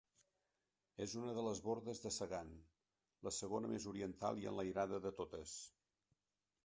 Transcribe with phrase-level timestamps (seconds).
[1.05, 2.49] És una de les Bordes de Segan,
[3.29, 5.55] la segona més oriental i enlairada de totes.